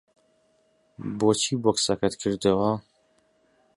بۆچی 1.19 1.53
بۆکسەکەت 1.63 2.13
کردەوە؟ 2.21 2.71